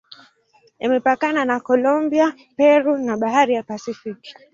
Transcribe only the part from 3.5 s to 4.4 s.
ya Pasifiki.